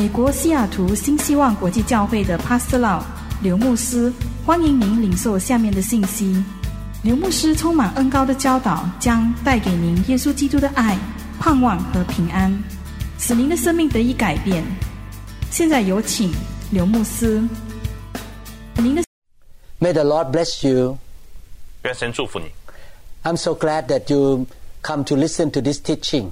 [0.00, 3.02] 美国西雅图新希望国际教会的 Pastor Lau
[3.42, 4.10] 刘牧师，
[4.46, 6.42] 欢迎您领受下面的信息。
[7.02, 10.98] 刘牧师充满恩高的教导，将带给您耶稣基督的爱、
[11.38, 12.50] 盼望和平安，
[13.18, 14.64] 使您的生命得以改变。
[15.50, 16.32] 现在有请
[16.70, 17.46] 刘牧师。
[18.76, 19.02] 您的
[19.80, 20.96] May the Lord bless you.
[21.82, 22.46] 愿神祝福你。
[23.22, 24.46] I'm so glad that you
[24.80, 26.30] come to listen to this teaching.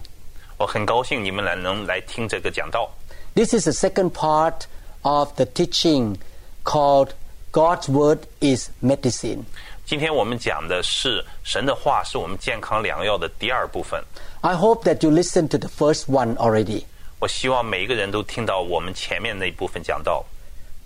[0.57, 2.91] 我很高兴你们来能来听这个讲道。
[3.38, 4.68] This is the second part
[5.02, 6.18] of the teaching
[6.64, 7.14] called
[7.52, 9.46] God's Word is Medicine.
[9.86, 14.02] 今天我们讲的是神的话是我们健康良药的第二部分。
[14.42, 16.86] I hope that you listened to the first one already.
[17.20, 20.26] 我希望每一个人都听到我们前面那一部分讲到，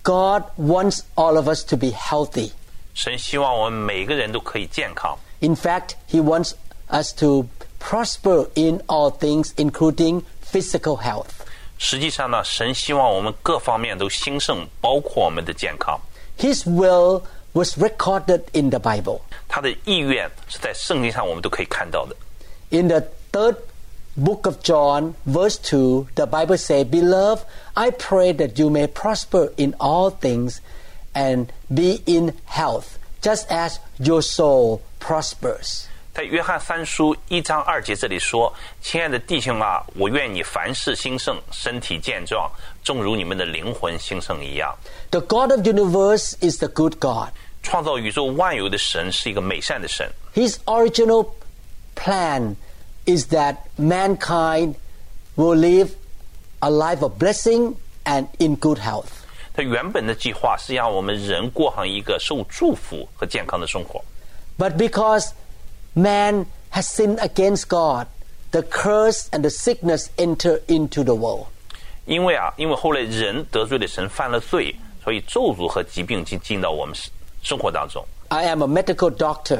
[0.03, 2.51] God wants all of us to be healthy.
[2.93, 5.17] 神希望我们每个人都可以健康。
[5.39, 6.53] In fact, He wants
[6.89, 7.47] us to
[7.79, 11.45] prosper in all things, including physical health.
[11.81, 15.99] 实际上呢，神希望我们各方面都兴盛，包括我们的健康。
[16.39, 17.23] His will
[17.53, 19.21] was recorded in the Bible.
[19.47, 22.15] 他的意愿是在圣经上我们都可以看到的。
[22.69, 23.01] In the
[23.31, 23.55] third
[24.15, 27.43] book of John, verse 2, the Bible says, Beloved,
[27.75, 30.59] I pray that you may prosper in all things
[31.13, 35.87] and be in health, just as your soul prospers.
[36.13, 42.49] 在约翰三书一章二节这里说：“亲爱的弟兄啊，我愿你凡事兴盛，身体健壮，
[42.83, 44.75] 正如你们的灵魂兴盛一样。
[45.11, 47.29] The God of the universe is the good God.
[47.61, 51.27] 创造宇宙万有的神是一个美善的神， His original
[51.95, 52.55] plan
[53.05, 54.73] is that mankind
[55.35, 55.89] will live
[56.61, 59.09] a life of blessing and in good health.
[59.53, 64.03] 他原本的计划是让我们人过上一个受祝福和健康的生活。
[64.57, 65.29] But because
[65.93, 68.07] man has sinned against God,
[68.51, 71.47] the curse and the sickness enter into the world.
[72.05, 78.05] 因为啊，因为后来人得罪了神，犯了罪，所以咒诅和疾病进进到我们生生活当中。
[78.29, 79.59] I am a medical doctor.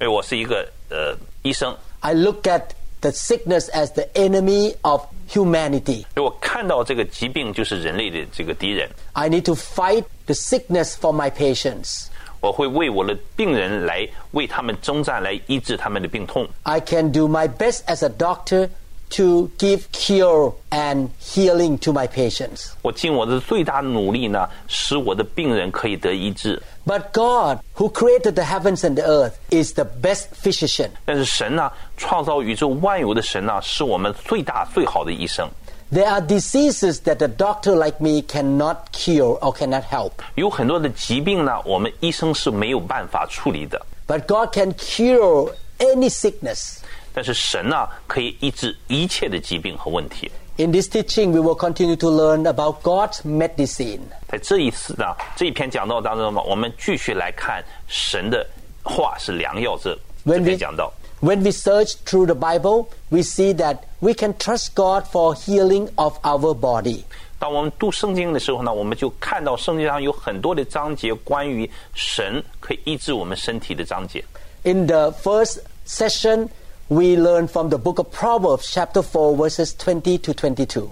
[0.00, 6.04] 因为我是一个呃医生， I look at the sickness as the enemy of humanity.
[6.14, 12.06] 所以我看到这个疾病就是人类的这个敌人， I need to fight the sickness for my patients.
[12.44, 16.46] 我会为我的病人来为他们征战，来医治他们的病痛。
[16.62, 18.68] I can do my best as a doctor
[19.16, 22.70] to give cure and healing to my patients.
[22.82, 26.62] 我尽我的最大努力呢，使我的病人可以得医治。
[26.86, 30.90] But God, who created the heavens and the earth, is the best physician.
[31.04, 35.48] 但是神呢，创造宇宙万有的神呢，是我们最大最好的医生。
[35.94, 40.12] There are diseases that a doctor like me cannot cure or cannot help.
[40.36, 43.84] 有很多的疾病呢，我们医生是没有办法处理的。
[44.06, 46.78] But God can cure any sickness.
[47.12, 50.30] 但是神呢，可以医治一切的疾病和问题。
[50.58, 54.00] In this teaching, we will continue to learn about God's medicine.
[54.28, 58.46] 在这一次呢，这一篇讲道当中嘛，我们继续来看神的
[58.84, 60.92] 话是良药这这 When 篇 we, 讲道。
[61.24, 65.88] when we search through the Bible, we see that we can trust God for healing
[65.96, 67.04] of our body.
[67.38, 74.22] 当我们读圣经的时候呢，我们就看到圣经上有很多的章节关于神可以医治我们身体的章节。
[74.64, 76.48] In the first session,
[76.88, 80.90] we learn from the book of Proverbs, chapter 4, verses 20 to 22.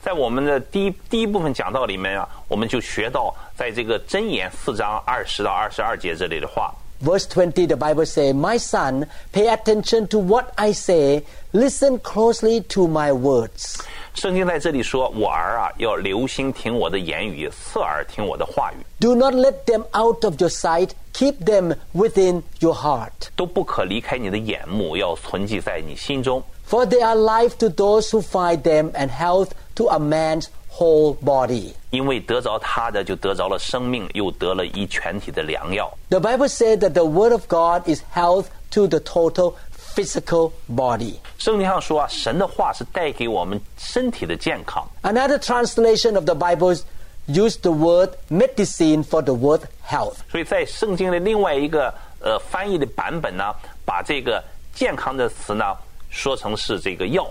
[0.00, 11.98] 在我们的第一第一部分讲道里面啊，我们就学到，在这个箴言四章二十到二十二节这里的话， Verse 20, the Bible says, My son, pay attention to what I say, listen
[11.98, 13.80] closely to my words.
[14.14, 23.30] 圣经在这里说：“我儿啊，要留心听我的言语，侧耳听我的话语， Do not let them out of your sight, keep them within your heart.
[23.34, 26.40] 都不可离开你的眼目，要存记在你心中。
[26.68, 31.16] For they are life to those who find them and health to a man's whole
[31.22, 31.72] body.
[31.90, 35.92] 因为得着他的，就得着了生命，又得了一全体的良药。
[36.08, 39.54] The Bible says that the Word of God is health to the total
[39.94, 41.16] physical body.
[41.38, 44.88] 圣经上说啊，神的话是带给我们身体的健康。
[45.02, 46.80] Another translation of the Bible
[47.26, 50.16] used the word medicine for the word health.
[50.30, 53.54] 所以在圣经的另外一个呃翻译的版本呢，
[53.84, 54.42] 把这个
[54.74, 55.76] 健康的词呢
[56.08, 57.30] 说成是这个药。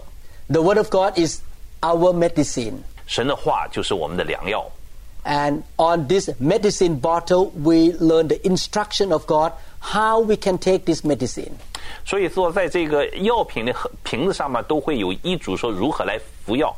[0.50, 1.40] The Word of God is
[1.82, 2.76] our medicine.
[3.06, 4.66] 神的话就是我们的良药。
[5.24, 10.86] And on this medicine bottle, we learn the instruction of God how we can take
[10.86, 11.52] this medicine.
[12.06, 16.76] 所以说，在这个药品的盒瓶子上面都会有医嘱说如何来服药。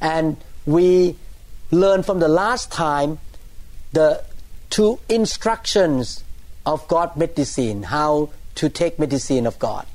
[0.00, 1.16] And we
[1.70, 3.18] learn from the last time
[3.92, 4.22] the
[4.70, 6.18] two instructions
[6.64, 9.86] of God medicine, how to take medicine of God.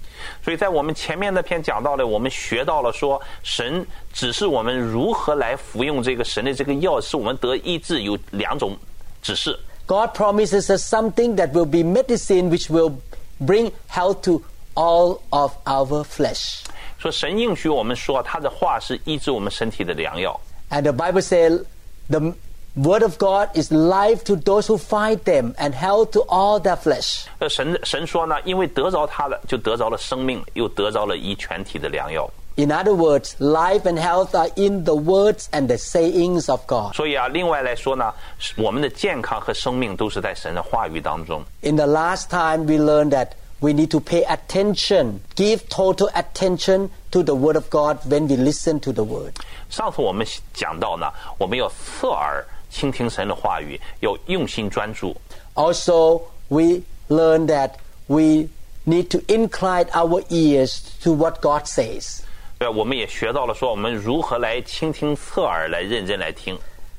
[0.44, 8.76] 所以在我们前面那篇讲到了，我们学到了说，神指示我们如何来服用这个神的这个药，使我们得医治，有两种
[9.22, 9.58] 指示。
[9.86, 12.94] God promises us something that will be medicine which will
[13.40, 14.42] bring health to
[14.74, 16.64] all of our flesh.
[16.98, 20.38] 说神应许我们说，他的话是医治我们身体的良药。
[20.70, 21.64] And the Bible says
[22.10, 22.34] the
[22.76, 26.76] word of God is life to those who find them and health to all their
[26.78, 27.26] flesh.
[27.40, 32.30] 呃，神神说呢，因为得着他的，就得着了生命，又得着了医全体的良药。
[32.56, 36.96] In other words, life and health are in the words and the sayings of God.
[36.96, 38.12] 所以啊，另外来说呢，
[38.58, 41.44] 我们的健康和生命都是在神的话语当中。
[41.62, 43.30] In the last time, we learned that
[43.60, 48.36] we need to pay attention, give total attention to the Word of God when we
[48.36, 49.34] listen to the Word.
[49.70, 55.16] 上次我们讲到呢，我们要侧耳 倾听神的话语，要用心专注。
[55.54, 57.72] Also, we learned that
[58.08, 58.50] we
[58.86, 62.20] need to incline our ears to what God says,
[62.60, 66.58] 对，我们也学到了说，我们如何来倾听，侧耳来认真来听。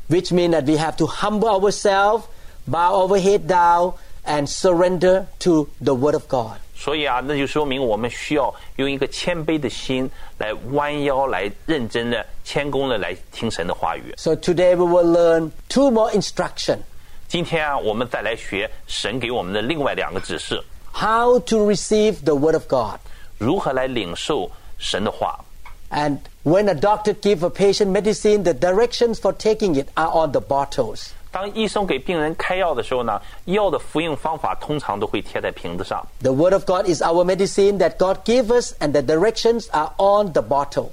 [0.08, 2.22] which means that we have to humble ourselves,
[2.66, 3.94] bow our head down,
[4.25, 6.58] and surrender to the Word of God.
[6.76, 10.08] 所以啊，那就说明我们需要用一个谦卑的心
[10.38, 14.14] 来弯腰，来认真的、谦恭的来听神的话语。
[14.16, 16.78] So today we will learn two more instruction
[17.26, 20.62] 今天啊，我们再来学神给我们的另外两个指示，
[20.94, 23.00] how to receive the Word of God.
[23.38, 25.44] 如何来领受神的话。
[25.90, 30.32] And when a doctor gives a patient medicine, the directions for taking it are on
[30.32, 31.10] the bottles.
[31.32, 36.06] 当医生给病人开药的时候呢，药的服用方法通常都会贴在瓶子上。
[36.22, 39.92] The Word of God is our medicine that God gave us, and the directions are
[39.98, 40.90] on the bottle.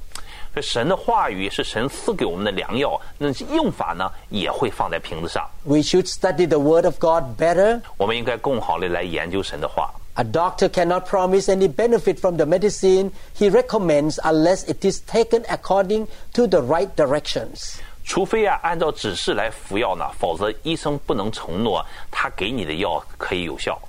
[0.53, 5.45] 所以神的话语是神赐给我们的良药，那用法呢也会放在瓶子上。
[5.63, 7.81] We should study the Word of God better.
[7.97, 9.93] 我们应该更好的来研究神的话。
[10.17, 15.43] A doctor cannot promise any benefit from the medicine he recommends unless it is taken
[15.49, 17.79] according to the right directions.
[18.09, 23.79] 除非啊按照指示来服药呢，否则医生不能承诺他给你的药可以有效。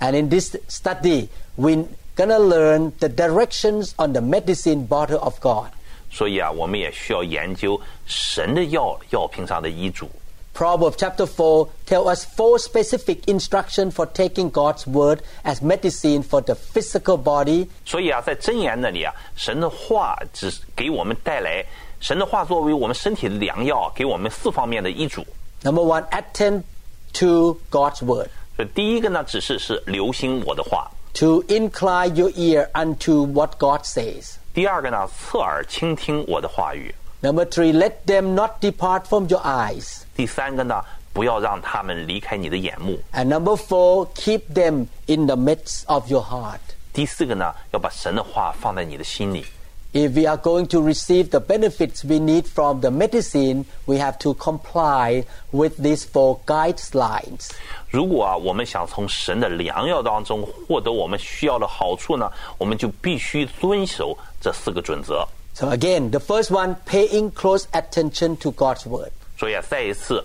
[0.00, 1.86] And in this study, we're
[2.16, 5.70] gonna learn the directions on the medicine bottle of God.
[6.10, 10.10] 所以啊，我们也需要研究神的药药瓶上的医嘱。
[10.54, 16.40] Proverbs chapter 4 tell us four specific instructions for taking God's word as medicine for
[16.40, 17.66] the physical body.
[17.84, 21.64] 所以啊，在箴言那里啊，神的话只给我们带来
[22.00, 25.24] 神的话作为我们身体的良药，给我们四方面的医嘱。
[25.62, 26.62] Number one, attend
[27.14, 28.28] to God's word.
[28.56, 34.34] 所以第一个呢，指示是留心我的话； To incline your ear unto what God says.
[34.52, 40.02] 第二个呢，侧耳倾听我的话语； Number three, let them not depart from your eyes.
[40.14, 46.60] 第三个呢，不要让他们离开你的眼目； And number four, keep them in the midst of your heart.
[46.92, 49.46] 第四个呢，要把神的话放在你的心里。
[49.92, 54.18] If we are going to receive the benefits we need from the medicine, we have
[54.18, 57.50] to comply with these four guidelines.
[57.90, 65.24] 如果啊，我们想从神的良药当中获得我们需要的好处呢，我们就必须遵守这四个准则。
[65.54, 69.12] So again, the first one, paying close attention to God's word.
[69.38, 70.24] 所以啊，再一次，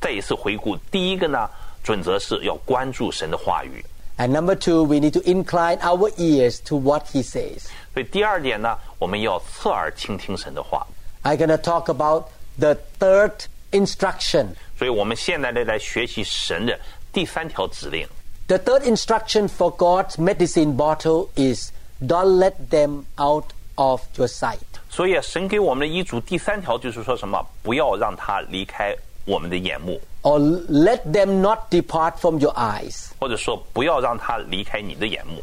[0.00, 1.48] 再一次回顾，第一个呢，
[1.84, 3.84] 准则是要关注神的话语。
[4.18, 7.66] And number two, we need to incline our ears to what he says.
[7.92, 10.86] 所以第二点呢，我们要侧耳倾听神的话。
[11.22, 13.32] I'm going to talk about the third
[13.72, 14.48] instruction.
[14.78, 16.78] 所以我们现在呢来学习神的
[17.12, 18.06] 第三条指令。
[18.46, 24.60] The third instruction for God's medicine bottle is don't let them out of your sight.
[24.88, 27.44] 所以啊，神给我们的医嘱第三条就是说什么？
[27.62, 28.96] 不要让他离开
[29.26, 33.10] 我们的眼目， Or let them not depart from your eyes.
[33.20, 35.40] 或者说不要让他离开你的眼目。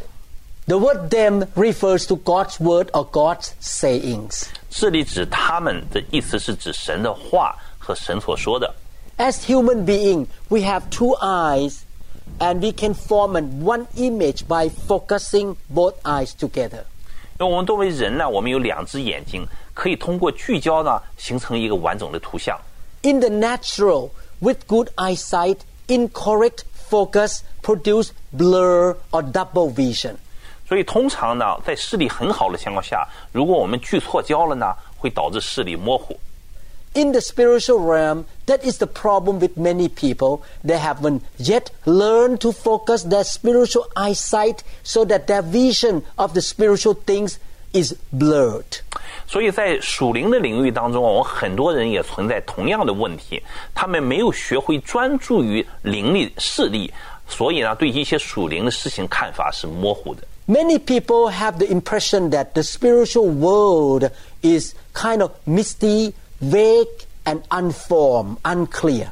[0.66, 4.46] The word them refers to God's word or God's sayings.
[4.70, 8.74] 这里指他们的意思是指神的话和神所说的。
[9.18, 11.80] As human being, we have two eyes
[12.40, 16.84] and we can form an one image by focusing both eyes together.
[17.40, 22.60] 因为我们作为人呢，我们有两只眼睛，可以通过聚焦呢，形成一个完整的图像。
[23.02, 30.16] In the natural, with good eyesight, incorrect focus produce blur or double vision.
[30.68, 36.18] 所以通常呢，在视力很好的情况下，如果我们聚错焦了呢，会导致视力模糊。
[36.96, 40.42] In the spiritual realm, that is the problem with many people.
[40.64, 46.42] They haven't yet learned to focus their spiritual eyesight so that their vision of the
[46.42, 47.38] spiritual things
[47.78, 48.80] is blurred.
[49.26, 53.42] 所以在属灵的领域当中，我们很多人也存在同样的问题，
[53.74, 56.94] 他们没有学会专注于灵力视力，
[57.28, 60.22] 所以呢，对一些属灵的事情看法是模糊的。
[60.46, 66.90] Many people have the impression that the spiritual world is kind of misty, vague,
[67.24, 69.08] and unformed, unclear.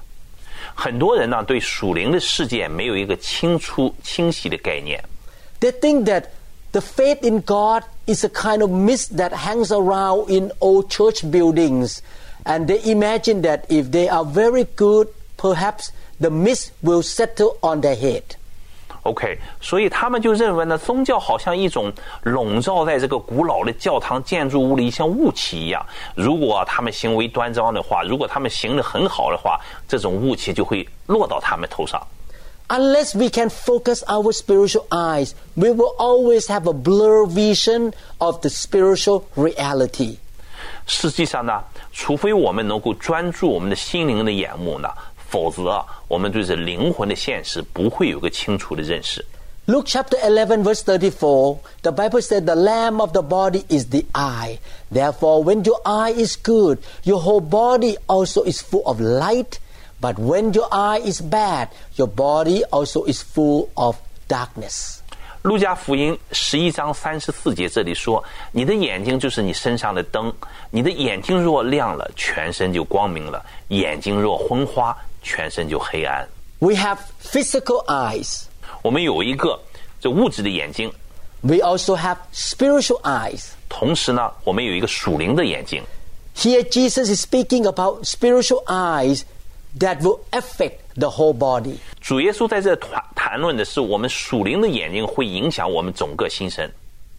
[0.75, 5.01] 很多人呢对属灵的世界没有一个清楚清晰的概念，
[5.61, 6.25] They think that
[6.71, 11.23] the faith in God is a kind of mist that hangs around in old church
[11.29, 12.01] buildings,
[12.45, 17.81] and they imagine that if they are very good, perhaps the mist will settle on
[17.81, 18.23] their head.
[19.03, 21.91] OK，所以他们就认为呢，宗教好像一种
[22.21, 25.83] 笼罩在这个古老的教堂建筑物里，像雾气一样。
[26.13, 31.99] 如果他们行为端庄的话，如果他们行得很好的话，这种雾气就会落到他们头上。
[32.69, 38.39] Unless we can focus our spiritual eyes, we will always have a blurred vision of
[38.41, 40.17] the spiritual reality.
[40.87, 44.89] 实际上呢，除非我们能够专注我们的心灵的眼目呢，
[45.29, 49.25] 否则啊我们对这灵魂的现实不会有个清楚的认识。
[49.67, 54.05] Luke chapter 11, verse 34, the Bible said, The lamp of the body is the
[54.13, 54.59] eye.
[54.91, 59.59] Therefore, when your eye is good, your whole body also is full of light.
[60.01, 64.97] But when your eye is bad, your body also is full of darkness.
[65.43, 70.31] 路加福音十一章三十四节这里说：“你的眼睛就是你身上的灯，
[70.69, 76.27] 你的眼睛若亮了，全身就光明了；眼睛若昏花，全身就黑暗。
[76.59, 78.43] We have physical eyes.
[78.69, 79.59] ”我们有一个
[79.99, 80.91] 这物质的眼睛，
[81.41, 83.45] We also have spiritual eyes.
[83.67, 85.83] 同时呢，我们有一个属灵的眼睛。
[86.35, 89.23] Here, Jesus is speaking about spiritual eyes
[89.79, 91.77] that will affect the whole body.
[91.99, 96.71] 主耶稣在这谈谈论的是我们属灵的眼睛会影响我们整个心神。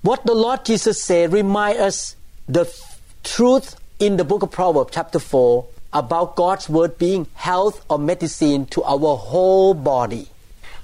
[0.03, 2.15] What the Lord Jesus said remind us
[2.47, 2.67] the
[3.23, 8.67] truth in the book of Proverbs, chapter 4, about God's word being health or medicine
[8.71, 10.27] to our whole body.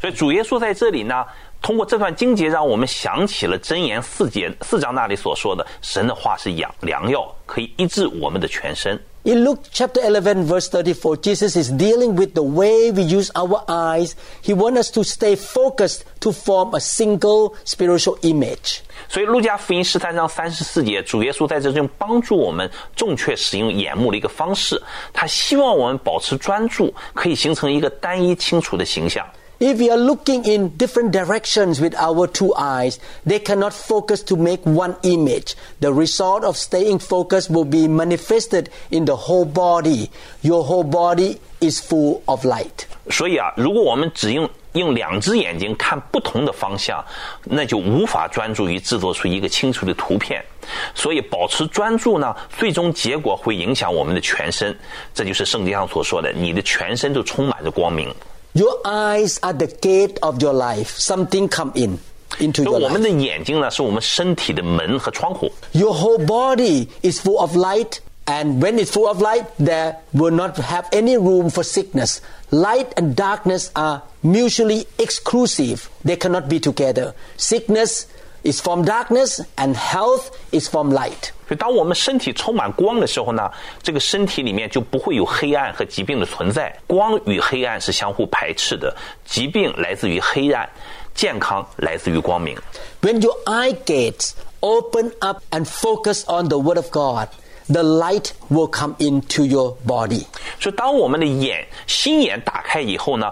[0.01, 1.27] 所以主耶稣在这里呢，
[1.61, 8.97] 通过这段经节，让我们想起了箴言四节四章那里所说的，神的话是养良药，可以医治我们的全身。
[9.25, 13.63] In Luke chapter 11, verse 34, Jesus is dealing with the way we use our
[13.69, 14.15] eyes.
[14.41, 18.81] He wants us to stay focused to form a single spiritual image.
[19.09, 24.81] 所以路加福音十三章三十四节，主耶稣在这中帮助我们正确使用眼目的一个方式，
[25.13, 29.27] 他希望我们保持专注，可以形成一个单一清楚的形象。
[29.64, 34.36] If we are looking in different directions with our two eyes, they cannot focus to
[34.36, 35.56] make one image.
[35.80, 40.10] The result of staying focused will be manifested in the whole body.
[40.42, 42.88] Your whole body is full of light.
[43.10, 47.02] 所以啊，如果我们只用用两只眼睛看不同的方向，
[47.46, 50.44] 那就无法专注于制作出一个清楚的图片。
[50.94, 54.78] 所以，保持专注呢，最终结果会影响我们的全身。
[55.14, 58.14] 这就是圣经上所说的，你的全身都充满着光明。
[58.55, 60.99] Your eyes are the gate of your life.
[60.99, 61.99] Something come in
[62.39, 63.05] into 所 your 以，我们 life.
[63.05, 65.51] 的眼睛呢，是我们身体的门和窗户。
[65.73, 70.35] Your whole body is full of light, and when it's full of light, there will
[70.35, 72.21] not have any room for sickness.
[72.51, 77.15] Light and darkness are mutually exclusive, they cannot be together.
[77.37, 78.07] Sickness
[78.43, 81.33] is from darkness, and health is from light.
[81.49, 83.51] 所以，当我们身体充满光的时候呢，
[83.83, 86.75] 这个身体里面就不会有黑暗和疾病的存在。
[86.87, 90.69] 光与黑暗是相互排斥的，疾病来自于黑暗，
[91.15, 92.57] 健康来自于光明。
[93.01, 97.29] When your eye gates open up and focus on the Word of God,
[97.68, 99.94] the light will come into your body.
[99.94, 100.26] body。
[100.60, 103.32] 所以，当我们的眼、心眼打开以后呢，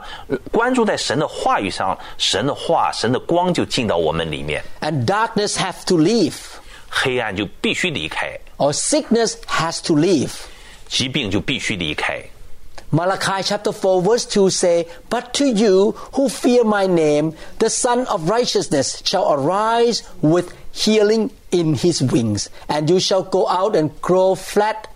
[0.52, 4.64] 关注在神的话语上，神的话、神的光就进到我们里面。
[4.82, 6.34] And darkness have to leave。
[6.90, 8.38] 黑暗就必须离开。
[8.58, 10.32] Or sickness has to leave。
[10.88, 12.22] 疾病就必须离开。
[12.92, 18.30] Malachi chapter 4 verse 2 say, But to you who fear my name, the Sun of
[18.30, 24.35] Righteousness shall arise with healing in his wings, and you shall go out and grow
[24.35, 24.87] flat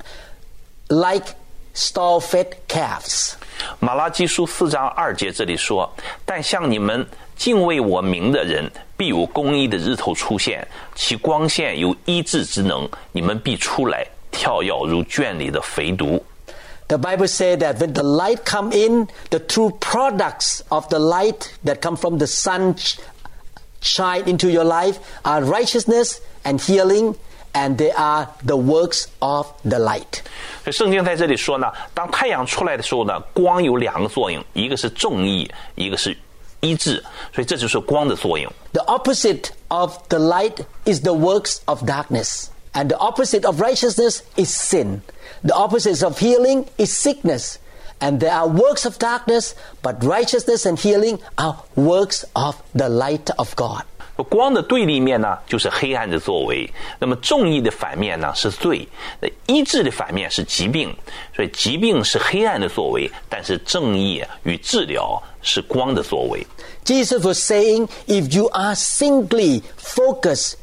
[0.89, 1.35] like
[1.75, 3.35] stall-fed calves.
[3.79, 16.21] 马拉基书四章二节这里说：“但像你们敬畏我名的人，必有公义的日头出现，其光线有医治之能，你们必出来跳跃如圈里的肥犊。”
[16.89, 21.49] The Bible says that when the light come in, the true products of the light
[21.65, 22.99] that come from the sun sh-
[23.85, 27.15] shine into your life are righteousness and healing,
[27.53, 30.23] and they are the works of the light.
[30.63, 36.17] 所以圣经在这里说呢，当太阳出来的时候呢，光有两个作用，一个是正义，一个是
[36.61, 37.03] 医治，
[37.35, 38.53] 所以这就是光的作用。
[38.73, 42.47] The opposite of the light is the works of darkness.
[42.73, 45.01] And the opposite of righteousness is sin.
[45.43, 47.57] The opposite of healing is sickness.
[48.01, 53.31] And there are works of darkness, but righteousness and healing are works of the light
[53.37, 53.83] of God.
[54.29, 58.87] 光的对立面呢，就是黑暗的作为；那么正义的反面呢，是罪；
[59.47, 60.95] 医治的反面是疾病。
[61.35, 66.47] 所以，疾病是黑暗的作为，但是正义与治疗是光的作为。
[66.85, 70.55] Jesus was saying, if you are singly focused,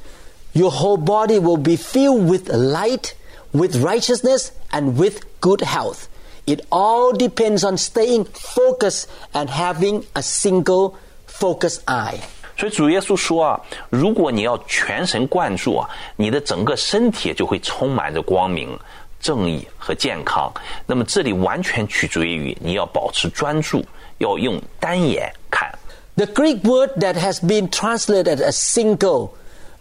[0.54, 3.14] your whole body will be filled with light,
[3.54, 6.08] with righteousness, and with good health.
[6.46, 10.94] It all depends on staying focused and having a single
[11.28, 12.20] focused eye.
[12.58, 18.80] 所以主耶稣说啊，如果你要全神贯注啊，你的整个身体就会充满着光明、
[19.20, 20.52] 正义和健康。
[20.86, 23.84] 那么这里完全取决于你要保持专注，
[24.18, 25.72] 要用单眼看。
[26.16, 29.32] The Greek word that has been translated as single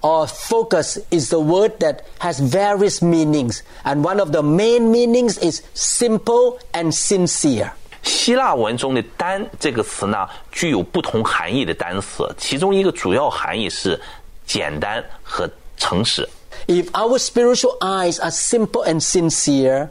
[0.02, 5.38] or focus is the word that has various meanings, and one of the main meanings
[5.38, 7.72] is simple and sincere.
[8.02, 14.00] 希腊文中的“单”这个词呢，具有不同含义的单词，其中一个主要含义是
[14.46, 16.28] 简单和诚实。
[16.68, 19.88] If our spiritual eyes are simple and sincere,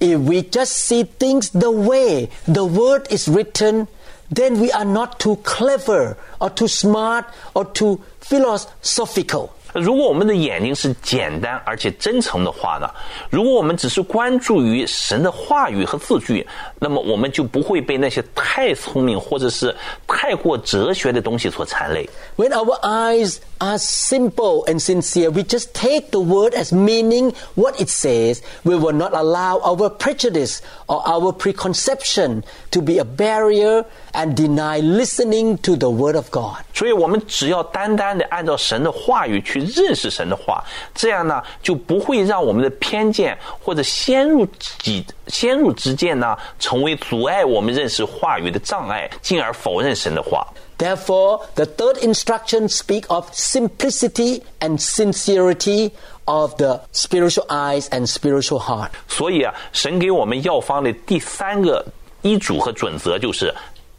[0.00, 3.86] if we just see things the way the word is written,
[4.28, 9.48] then we are not too clever or too smart or too philosophical.
[9.74, 12.90] 如果我们的眼睛是简单而且真诚的话呢？
[13.30, 16.46] 如果我们只是关注于神的话语和字句，
[16.78, 19.74] 那么我们就不会被那些太聪明或者是
[20.06, 22.06] 太过哲学的东西所缠累。
[22.36, 27.88] When our eyes are simple and sincere, we just take the word as meaning what it
[27.88, 28.40] says.
[28.64, 33.86] We will not allow our prejudice or our preconception to be a barrier
[34.16, 36.58] and deny listening to the word of God.
[36.74, 40.62] 所以我们只要单单的按照神的话语去认识神的话，
[40.94, 44.46] 这样呢就不会让我们的偏见或者先入
[44.82, 50.46] 己先入之见呢成为阻碍我们认识话语的障碍，进而否认神的话。
[50.78, 55.92] Therefore, the third instruction speak of simplicity and sincerity
[56.24, 58.90] of the spiritual eyes and spiritual heart.
[59.06, 61.86] 所以啊，神给我们药方的第三个
[62.22, 63.54] 医嘱和准则就是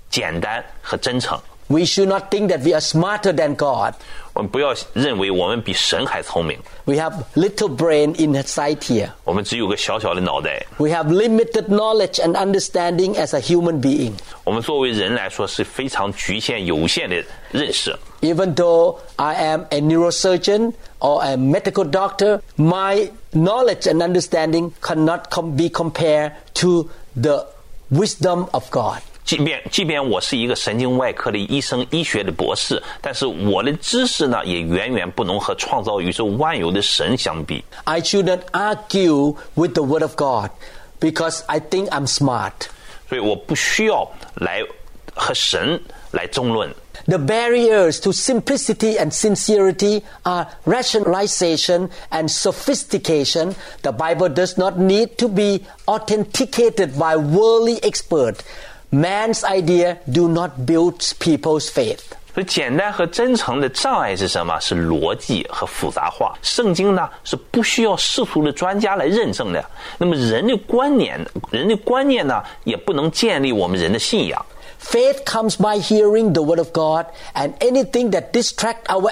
[0.10, 1.40] 简单和真诚。
[1.68, 3.94] We should not think that we are smarter than God.
[4.34, 9.10] 我们不要认为我们比神还聪明， We have little brain inside here.
[9.24, 10.66] 我们只有个小小的脑袋。
[10.78, 14.14] We have limited knowledge and understanding as a human being.
[14.44, 17.98] 我们作为人来说是非常局限、有限的认识。
[18.22, 25.30] Even though I am a neurosurgeon or a medical doctor, my knowledge and understanding cannot
[25.30, 27.48] com- be compared to the
[27.90, 29.00] wisdom of God.
[29.28, 37.64] 即便即便我是一个神经外科的医生、医学的博士，但是我的知识呢，也远远不能和创造宇宙万有的神相比。
[37.86, 40.50] I should not argue with the Word of God
[41.00, 42.52] because I think I'm smart.
[43.08, 44.62] 所以我不需要来
[45.16, 46.70] 和神来争论。
[47.06, 53.56] The barriers to simplicity and sincerity are rationalization and sophistication.
[53.82, 58.36] The Bible does not need to be authenticated by worldly expert.
[58.92, 62.00] Man's idea do not build people's faith.
[62.34, 64.60] 所以，简单和真诚的障碍是什么？
[64.60, 66.34] 是逻辑和复杂化。
[66.42, 69.64] 圣经呢是不需要世俗的专家来认证的。
[70.00, 71.20] 那么，人的观念，
[71.52, 74.44] 人的观念呢，也不能建立我们人的信仰。
[74.82, 79.12] Faith comes by hearing the word of God, and anything that distract our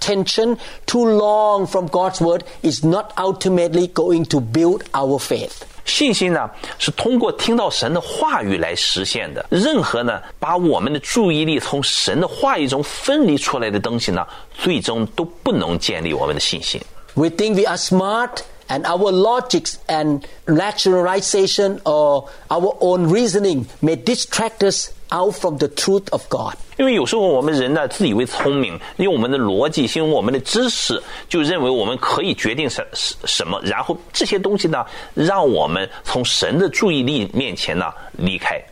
[0.00, 0.56] attention
[0.86, 5.64] too long from God's word is not ultimately going to build our faith.
[5.85, 9.45] 信心呢，是通过听到神的话语来实现的。
[9.49, 14.25] 任何呢，把我们的注意力从神的话语中分离出来的东西呢，
[14.57, 16.81] 最终都不能建立我们的信心。
[17.13, 24.69] We think we are smart, and our logics and rationalization or our own reasoning may distract
[24.69, 26.54] us out from the truth of God.
[26.76, 38.62] 因为有时候我们人呢自以为聪明，用我们的逻辑，用我们的知识，就认为我们可以决定什什什么，然后这些东西呢，让我们从神的注意力面前呢离开。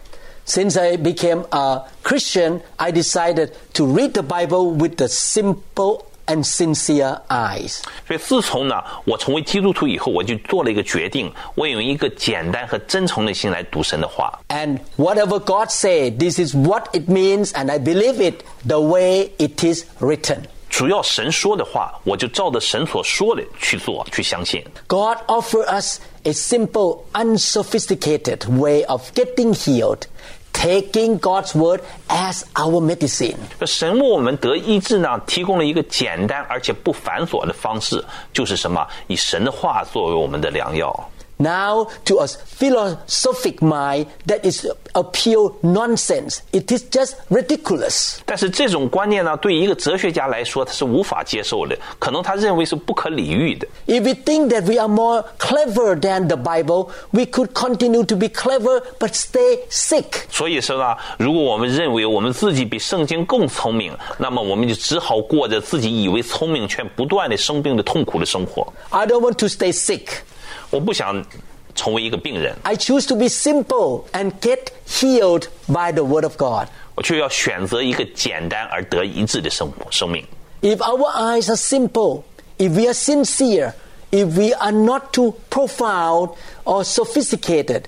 [0.46, 6.44] Since I became a Christian, I decided to read the Bible with the simple and
[6.44, 7.80] sincere eyes.
[8.06, 14.38] 所以自从呢我成为基督徒以后，我就做了一个决定，我用一个简单和真诚的心来读神的话。
[14.48, 19.30] And whatever God said, this is what it means, and I believe it the way
[19.38, 20.40] it is written.
[20.68, 24.62] 主要神说的话，我就照着神所说的去做，去相信。
[24.87, 30.02] God offers us a simple, unsophisticated way of getting healed,
[30.63, 33.36] taking God's word as our medicine.
[33.65, 38.88] 神为我们得医治呢，提供了一个简单而且不繁琐的方式，就是什么？
[39.08, 41.10] 以神的话作为我们的良药。
[41.42, 46.40] Now, to a philosophic mind, that is a pure nonsense.
[46.50, 48.16] It is just ridiculous.
[48.26, 53.68] 但是这种观念呢，对一个哲学家来说，他是无法接受的，可能他认为是不可理喻的。
[53.87, 58.16] If we think that we are more clever than the Bible, we could continue to
[58.16, 60.22] be clever but stay sick.
[60.28, 68.66] 所以说呢，如果我们认为我们自己比圣经更聪明，那么我们就只好过着自己以为聪明却不断的生病的痛苦的生活。
[68.90, 70.24] I don't want to stay sick.
[70.72, 71.24] 我不想
[71.74, 76.68] 成为一个病人， I choose to be simple and get healed by the Word of God.
[76.94, 80.26] 我却要选择一个简单而得医治的生活生命。
[80.62, 82.22] If our eyes are simple,
[82.58, 83.74] if we are sincere,
[84.11, 86.30] if we are not too profound
[86.64, 87.84] or sophisticated,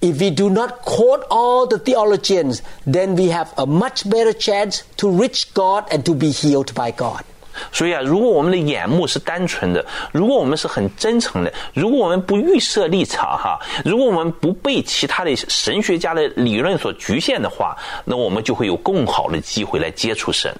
[0.00, 4.82] if we do not quote all the theologians, then we have a much better chance
[4.96, 7.24] to reach God and to be healed by God.
[7.72, 20.54] 所以啊，如果我们的眼目是单纯的，如果我们是很真诚的，如果我们不预设立场哈，如果我们不被其他的神学家的理论所局限的话，那我们就会有更好的机会来接触神。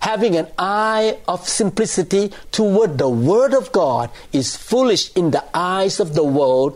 [0.00, 5.98] Having an eye of simplicity toward the Word of God is foolish in the eyes
[5.98, 6.74] of the world,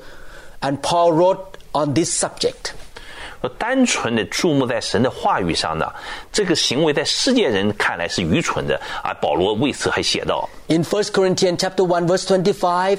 [0.61, 2.73] and Paul wrote on this subject.
[3.59, 5.87] 单纯的注目在神的话语上呢，
[6.33, 9.13] 这个行为在世界人看来是愚蠢的啊。
[9.21, 12.99] 保罗为此还写道： In 1 Corinthians chapter 1 verse 25,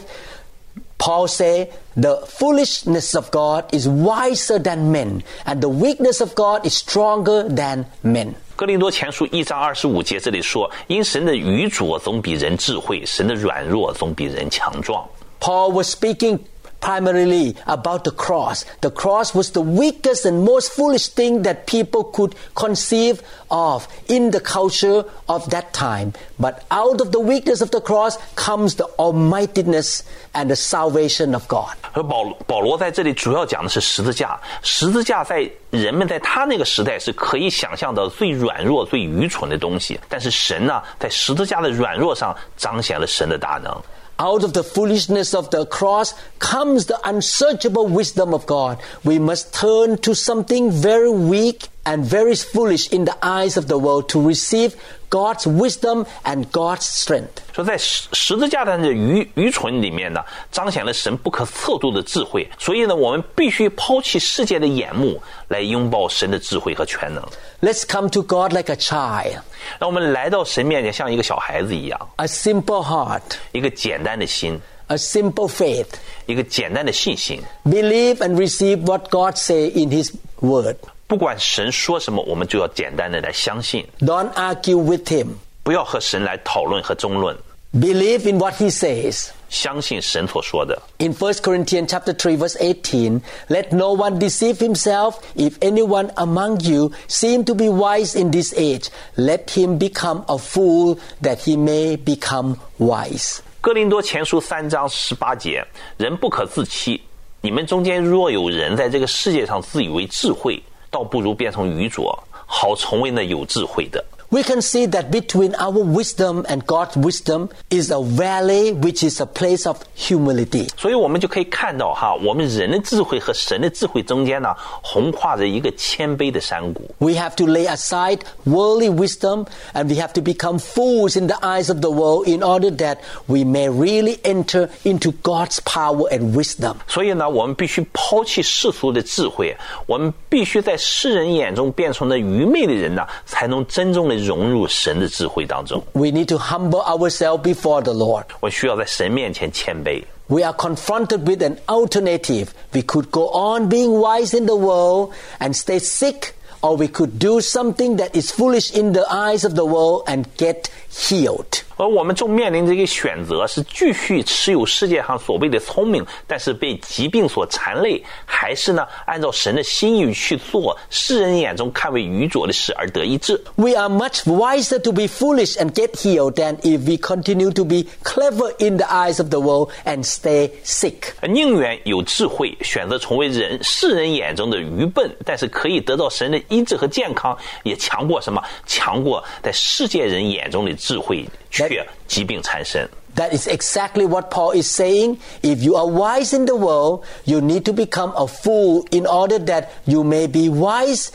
[0.98, 6.68] Paul say, "The foolishness of God is wiser than men, and the weakness of God
[6.68, 15.08] is stronger than men." 哥林多前书一章二十五节这里说：“因神的愚拙总比人智慧，神的软弱总比人强壮。”
[15.40, 16.40] Paul was speaking
[16.84, 18.66] primarily about the cross.
[18.82, 24.32] The cross was the weakest and most foolish thing that people could conceive of in
[24.32, 26.14] the culture of that time.
[26.40, 31.48] But out of the weakness of the cross comes the almightiness and the salvation of
[31.48, 31.76] God.
[31.94, 43.76] 而保保罗在这里主要讲的是十字架，十字架在人们在他那个时代是可以想象到最软弱、最愚蠢的东西，但是神呢，在十字架的软弱上彰显了神的大能。
[44.19, 48.81] Out of the foolishness of the cross comes the unsearchable wisdom of God.
[49.03, 53.78] We must turn to something very weak and very foolish in the eyes of the
[53.78, 54.74] world to receive
[55.10, 57.42] God's wisdom and God's strength.
[57.54, 62.48] 说在十十字架上的愚愚蠢里面呢，彰显了神不可测度的智慧。
[62.60, 67.24] 所以呢，我们必须抛弃世界的眼目，来拥抱神的智慧和全能。
[67.62, 69.42] Let's come to God like a child,
[69.80, 75.88] 让我们来到神面前，像一个小孩子一样， a simple heart, 一个简单的心， a simple faith.
[76.28, 77.42] 一个简单的信心。
[77.66, 80.76] Believe and receive what God say in His Word.
[81.14, 85.28] 不管神说什么，我们就要简单的来相信， Don't argue with Him.
[85.64, 87.36] 不要和神来讨论和争论，
[87.74, 89.30] Believe in what He says.
[89.50, 90.80] 相信神所说的。
[91.00, 95.16] In 1 Corinthians chapter 3 verse 18, let no one deceive himself.
[95.36, 100.38] If anyone among you seem to be wise in this age, let him become a
[100.38, 103.40] fool that he may become wise.
[103.60, 105.66] 哥林多前书三章十八节，
[105.98, 107.02] 人不可自欺。
[107.42, 110.62] 你们中间若有人在这个世界上自以为智慧，
[110.95, 114.05] 倒不如变成愚拙，好成为那有智慧的。
[114.34, 119.26] We can see that between our wisdom and God's wisdom is a valley which is a
[119.26, 120.70] place of humility.
[120.78, 124.50] 所以我们就可以看到哈，我们人的智慧和神的智慧中间呢，
[124.84, 126.92] 横跨着一个谦卑的山谷。
[127.00, 131.38] We have to lay aside worldly wisdom and we have to become fools in the
[131.42, 136.36] eyes of the world in order that we may really enter into God's power and
[136.36, 136.76] wisdom.
[136.88, 145.82] 所以呢，我们必须抛弃世俗的智慧，我们必须在世人眼中变成那愚昧的人呢，才能真正的 融入神的智慧当中。
[145.94, 148.26] We need to humble ourselves before the Lord.
[148.40, 150.04] 我需要在神面前谦卑。
[150.28, 152.50] We are confronted with an alternative.
[152.72, 157.18] We could go on being wise in the world and stay sick, or we could
[157.18, 161.63] do something that is foolish in the eyes of the world and get healed.
[161.77, 177.65] 而我们正面临这个选择：是继续持有世界上所谓的聪明，但是被疾病所缠累，还是呢按照神的心意去做世人眼中看为愚拙的事而得医治？We are much wiser to be foolish and get healed than if we continue to
[177.65, 181.13] be clever in the eyes of the world and stay sick.
[181.23, 188.41] 宁愿有智慧，选择成为人世人眼中的愚笨，但是可以得到神的医治和健康，也强过什么？
[188.65, 192.90] 强过在世界人眼中的智慧却疾病缠身。
[193.16, 195.18] That is exactly what Paul is saying.
[195.42, 199.40] If you are wise in the world, you need to become a fool in order
[199.40, 201.12] that you may be wise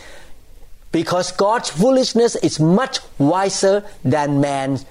[0.92, 4.84] because God's foolishness is much wiser than man's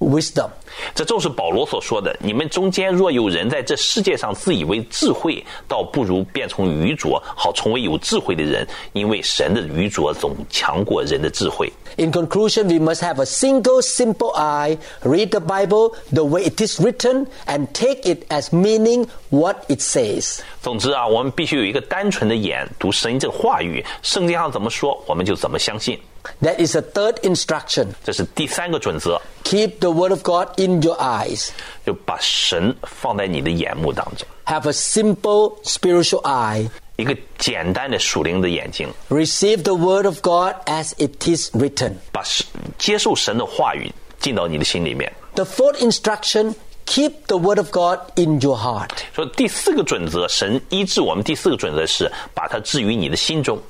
[0.00, 0.52] wisdom.
[0.94, 8.66] 这正是保罗所说的：“你们中间若有人在这世界上自以为智慧，倒不如变成愚拙，好成为有智慧的人。
[8.92, 16.60] 因为神的愚拙总强过人的智慧。” In conclusion, we must have a single simple eye, read the Bible the way it
[16.64, 20.40] is written, and take it as meaning what it says.
[20.62, 25.98] 总之啊，我们必须有一个单纯的眼，读神这个话语，圣经上怎么说，我们就怎么相信。
[26.42, 27.86] That is the third instruction.
[28.04, 31.48] 这是第三个准则， Keep the Word of God in your eyes.
[31.86, 36.68] 就把神放在你的眼目当中， Have a simple spiritual eye.
[36.96, 41.92] 一个简单的属灵的眼睛， Receive the Word of God as it is written.
[42.10, 42.46] 把神
[42.76, 45.12] 接受神的话语进到你的心里面。
[45.34, 46.54] The fourth instruction
[46.86, 48.90] keep the Word of God in your heart.
[49.14, 53.60] 说第四个准则，神医治我们第四个准则是把它置于你的心中。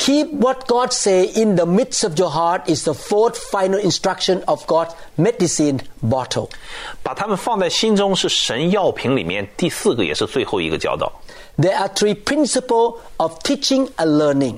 [0.00, 4.42] Keep what God say in the midst of your heart is the fourth final instruction
[4.46, 6.50] of God's medicine bottle.
[7.02, 11.10] 把它们放在心中是神药瓶里面第四个，也是最后一个教导。
[11.58, 14.56] There are three principles of teaching and learning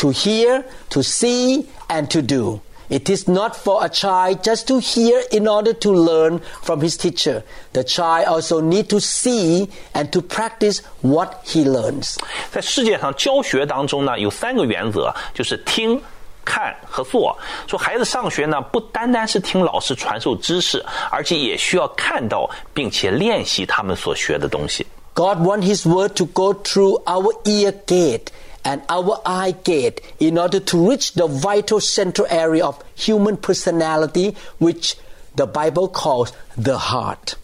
[0.00, 2.60] to hear, to see, and to do.
[2.88, 6.96] It is not for a child just to hear in order to learn from his
[6.96, 7.44] teacher.
[7.72, 12.16] The child also need to see and to practice what he learns.
[12.50, 16.02] 在世界上教学当中呢，有三个原则，就是听、
[16.44, 17.38] 看和做。
[17.68, 24.84] 说孩子上学呢，不单单是听老师传授知识，而且也需要看到并且练习他们所学的东西。
[25.14, 28.26] God wants His word to go through our ear gate
[28.64, 34.34] and our eye gate in order to reach the vital central area of human personality,
[34.58, 34.94] which
[35.36, 37.34] the Bible calls the heart.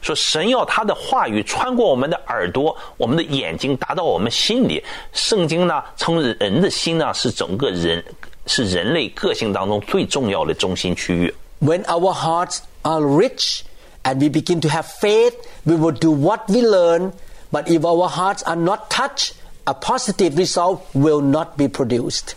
[0.00, 4.82] 说神要他的话语穿过我们的耳朵、我们的眼睛，达到我们心里。
[5.12, 8.02] 圣经呢，称人的心呢是整个人
[8.46, 11.32] 是人类个性当中最重要的中心区域。
[11.60, 13.60] When our hearts are rich
[14.02, 15.34] and we begin to have faith,
[15.64, 17.12] we will do what we learn.
[17.52, 19.34] But if our hearts are not touched,
[19.69, 22.33] a positive result will not be produced.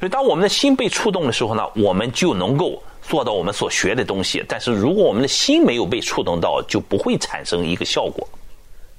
[0.00, 4.44] 所以，当我们的心被触动的时候呢，我们就能够做到我们所学的东西。
[4.48, 8.28] 但是如果我们的心没有被触动到，就不会产生一个效果。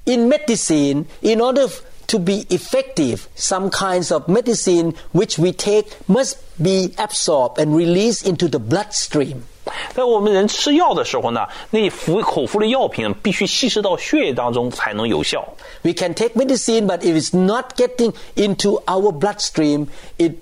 [0.05, 1.69] In medicine, in order
[2.08, 8.26] to be effective, some kinds of medicine which we take must be absorbed and released
[8.26, 9.42] into the bloodstream.
[9.92, 15.46] 在我们人吃药的时候呢，那服口服的药品必须稀释到血液当中才能有效。
[15.82, 20.36] We can take medicine, but if it's not getting into our bloodstream, it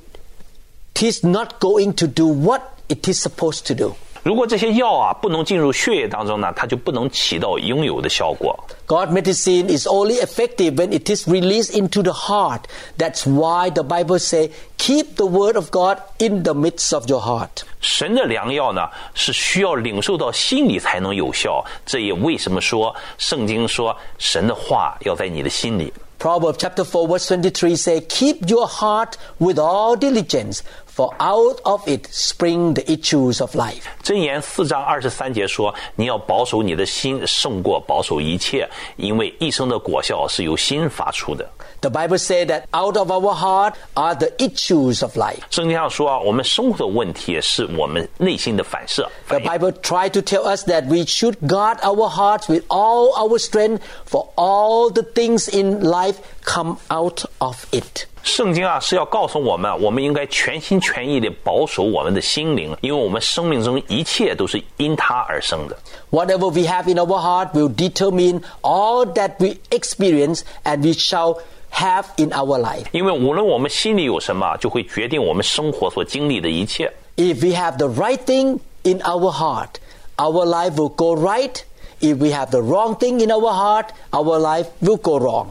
[0.95, 3.97] is not going to do what it is supposed to do.
[4.24, 8.58] 如果这些药啊不能进入血液当中呢，它就不能起到应有的效果。
[8.86, 12.62] God medicine is only effective when it is released into the heart.
[12.98, 17.22] That's why the Bible say, keep the word of God in the midst of your
[17.22, 17.64] heart.
[17.80, 21.66] 神的良药呢，是需要领受到心里才能有效。
[21.84, 25.92] 这也为什么说圣经说神的话要在你的心里。
[26.21, 32.07] Proverbs chapter 4 verse 23 say, Keep your heart with all diligence, for out of it
[32.11, 33.85] spring the issues of life.
[34.03, 38.67] 箴言四章二十三节说：“你要保守你的心，胜过保守一切，
[38.97, 41.47] 因为一生的果效是由心发出的。
[41.81, 45.41] The Bible says that out of our heart are the issues of life.
[45.51, 49.09] 圣经上说啊，我们生活的问题是我们内心的反射。
[49.29, 53.13] The 反应 Bible tried to tell us that we should guard our hearts with all
[53.17, 58.07] our strength, for all the things in life come out of it.
[58.23, 65.79] 圣经啊是要告诉我们，我们应该全心全意地保守我们的心灵，因为我们生命中一切都是因它而生的。
[66.11, 71.39] Whatever we have in our heart will determine all that we experience and we shall
[71.73, 72.85] have in our life.
[72.93, 76.93] 因为无论我们心里有什么，就会决定我们生活所经历的一切。
[77.17, 79.77] If we have the right thing in our heart,
[80.17, 81.63] our life will go right.
[82.01, 85.47] If we have the wrong thing in our heart, our life will go wrong.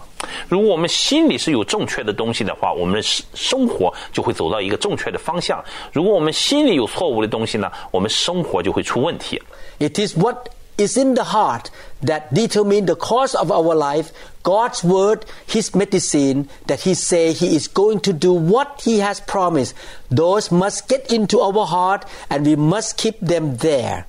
[0.48, 5.58] 如果我们心里是有正确的东西的话，我们的生生活就会走到一个正确的方向；
[5.92, 9.42] 如果我们心里有错误的东西呢，我们生活就会出问题。
[9.80, 14.12] It is what is in the heart that determine the course of our life.
[14.44, 19.22] God's word, His medicine, that He say He is going to do what He has
[19.22, 19.74] promised.
[20.12, 24.06] Those must get into our heart and we must keep them there.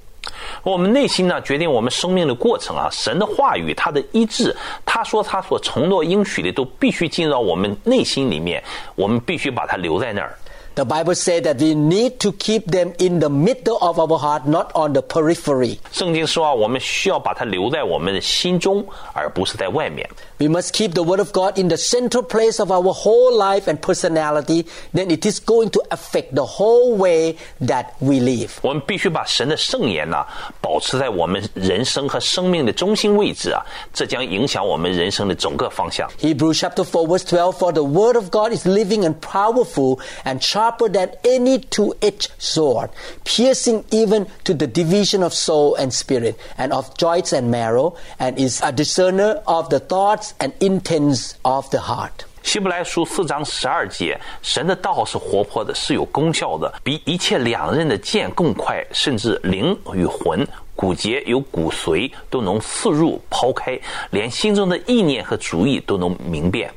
[0.65, 2.89] 我们内心呢，决定我们生命的过程啊。
[2.91, 4.55] 神的话语，他的医治，
[4.85, 8.63] 他说他所承诺应许的，都必须进到我们内心里面，
[8.97, 10.37] 我们必须把它留在那儿。
[10.75, 14.47] The Bible says that we need to keep them in the middle of our heart,
[14.47, 15.79] not on the periphery.
[15.91, 20.07] 圣经说啊，我们需要把它留在我们的心中，而不是在外面。
[20.37, 23.63] We must keep the Word of God in the central place of our whole life
[23.67, 28.51] and personality, then it is going to affect the whole way that we live.
[28.61, 30.27] 我们必须把神的圣言呐、
[30.61, 36.07] 保持在我们人生和生命的中心位置啊，这将影响我们人生的整个方向。
[36.21, 40.39] Hebrews chapter 4 verse 12 For the word of God is living and powerful and
[40.61, 42.91] sharper than any two-edged sword,
[43.25, 48.39] piercing even to the division of soul and spirit and of joints and marrow, and
[48.39, 52.25] is a discerner of the thoughts and intents of the heart.
[52.43, 63.77] 希伯来书四章十二节，神的道是活泼的，是有功效的，比一切两刃的剑更快，甚至灵与魂、骨节有骨髓都能刺入抛开，
[64.11, 66.73] 连心中的意念和主意都能明辨。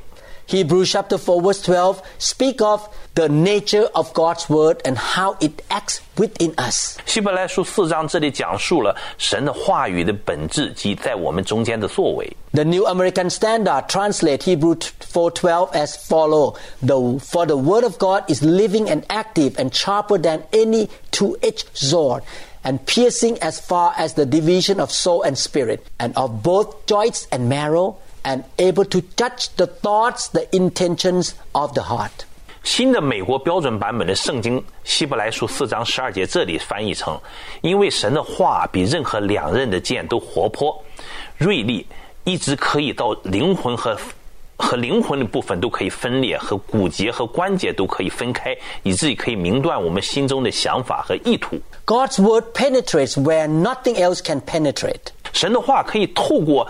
[0.46, 5.62] Hebrews chapter 4 verse 12 speak of the nature of God's word and how it
[5.70, 6.96] acts within us.
[7.06, 12.36] 希伯来书四章这里讲述了神的话语的本质及在我们中间的作为。
[12.52, 18.24] The New American Standard translate Hebrew 4:12 as follow: the, For the word of God
[18.28, 22.22] is living and active and sharper than any two-edged sword,
[22.64, 27.28] and piercing as far as the division of soul and spirit, and of both joints
[27.30, 32.10] and marrow, and able to judge the thoughts, the intentions of the heart.
[32.62, 37.18] 新的美国标准版本的圣经希伯来书四章十二节，这里翻译成：
[37.62, 40.84] 因为神的话比任何两刃的剑都活泼、
[41.38, 41.86] 锐利，
[42.24, 43.96] 一直可以到灵魂和
[44.58, 51.58] 和灵魂的部分都可以分裂，和骨节和关节都可以分开，以至于可以明断我们心中的想法和意图。
[51.86, 55.00] God's word penetrates where nothing else can penetrate.
[55.32, 56.68] 神的话可以透过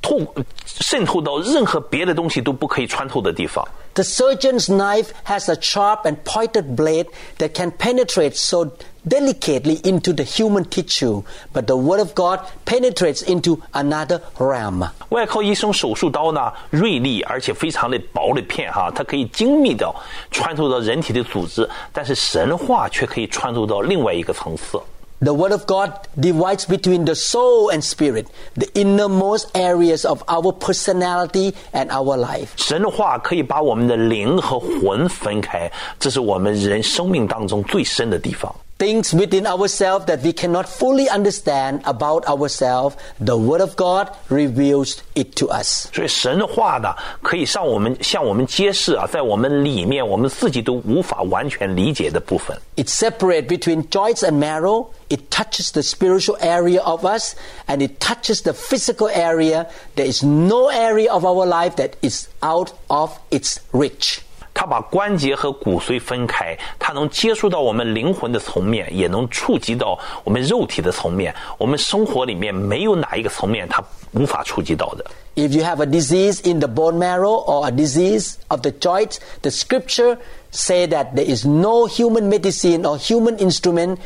[0.00, 0.20] 透
[0.64, 3.66] 渗透到任何别的东西都不可以穿透的地方。
[3.94, 7.06] The surgeon's knife has a sharp and pointed blade
[7.38, 8.70] that can penetrate so
[9.06, 14.88] delicately into the human tissue, but the Word of God penetrates into another realm.
[15.10, 19.94] 外科医生手术刀呢，锐利而且非常的薄的片哈，它可以精密的
[20.30, 24.80] 穿透到人体的组织，但是神话却可以穿透到另外一个层次。
[25.24, 28.26] The Word of God divides between the soul and spirit,
[28.56, 32.48] the innermost areas of our personality and our life.
[32.56, 38.52] 神的话可以把我们的灵和魂分开，这是我们人生命当中最深的地方。
[38.78, 44.96] Things within ourselves that we cannot fully understand about ourselves, the Word of God reveals
[45.14, 45.86] it to us.
[45.94, 52.58] 所以神的话呢，可以向我们向我们揭示啊，在我们里面我们自己都无法完全理解的部分。
[52.74, 54.86] It separates between joints and marrow.
[55.08, 57.34] It touches the spiritual area of us
[57.66, 59.66] and it touches the physical area.
[59.96, 64.20] There is no area of our life that is out of its reach.
[64.54, 71.34] 它把关节和骨髓分开，它能接触到我们灵魂的层面，也能触及到我们肉体的层面。
[71.56, 75.04] 我们生活里面没有哪一个层面它无法触及到的。
[75.36, 79.16] If you have a disease in the bone marrow or a disease of the joints,
[79.40, 80.18] the scripture
[80.50, 83.96] say that there is no human medicine or human instrument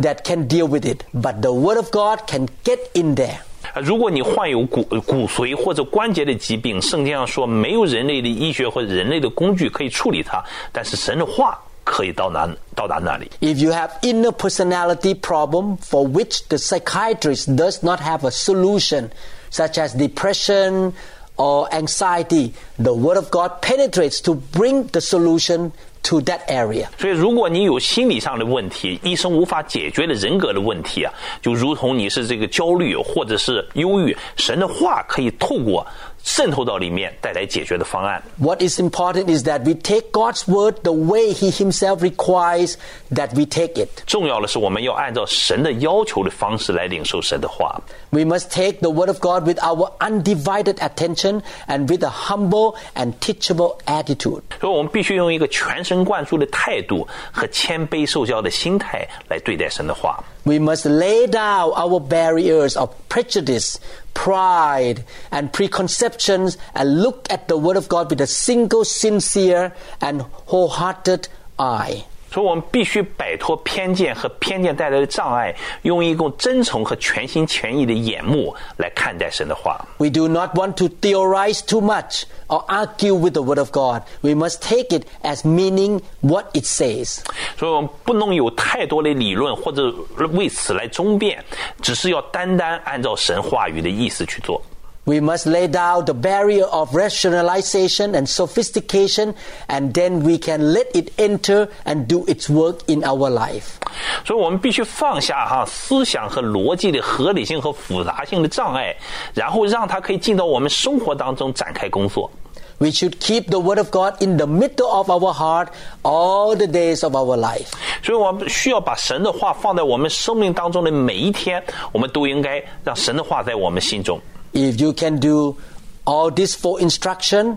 [0.00, 3.38] that can deal with it, but the word of God can get in there.
[3.72, 13.30] 啊如果你患有骨骨髓或者关节的疾病，圣经上说没有人类的医学或者人类的工具可以处理它，但是神的话可以到哪到达那里。
[13.40, 19.08] If you have inner personality problem for which the psychiatrist does not have a solution,
[19.50, 20.92] such as depression
[21.36, 25.72] or anxiety, the word of God penetrates to bring the solution
[26.03, 26.87] to that area.
[26.97, 35.85] 所以，如果你有心理上的问题，医生无法解决的人格的问题啊，就如同你是这个焦虑或者是忧郁，神的话可以透过
[36.28, 38.22] 渗透到里面，带来解决的方案。
[38.38, 42.74] What is important is that we take God's word the way He Himself requires
[43.12, 43.88] that we take it.
[44.06, 47.80] 重要的是，我们要按照神的要求的方式来领受神的话。
[48.10, 52.76] We must take the word of God with our undivided attention and with a humble
[52.94, 54.42] and teachable attitude.
[54.60, 60.22] 所以我们必须用一个全神贯注的态度和谦卑受教的心态来对待神的话。
[60.44, 63.76] We must lay down our barriers of prejudice,
[64.19, 70.23] pride, and preconceptions and look at the Word of God with a single, sincere, and
[70.51, 72.03] wholehearted eye.
[72.31, 79.83] 所以我们必须摆脱偏见和偏见带来的障碍，用一种真诚和全心全意的眼目来看待神的话。
[79.97, 84.03] We do not want to theorize too much or argue with the Word of God.
[84.21, 87.19] We must take it as meaning what it says.
[87.57, 89.93] 所以我们不能有太多的理论或者
[90.33, 91.43] 为此来争辩，
[91.81, 94.61] 只是要单单按照神话语的意思去做。
[95.08, 99.34] We must lay down the barrier of rationalization and sophistication,
[99.68, 103.76] and then we can let it enter and do its work in our life.
[104.24, 108.96] 所以我们必须放下哈思想和逻辑的合理性和复杂性的障碍，
[109.34, 112.30] 然后让它可以进到我们生活当中展开工作。
[112.78, 115.68] We should keep the Word of God in the middle of our heart
[116.02, 117.68] all the days of our life.
[118.02, 121.62] 所以我们需要把神的话放在我们生命当中的每一天，
[121.92, 124.18] 我们都应该让神的话在我们心中。
[124.52, 125.56] If you can do
[126.04, 127.56] all these four instruction,